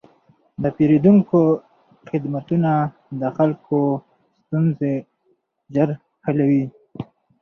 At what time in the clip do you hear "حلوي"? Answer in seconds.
6.25-6.65